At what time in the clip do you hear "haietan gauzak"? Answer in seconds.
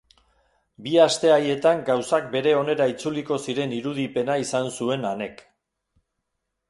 1.33-2.25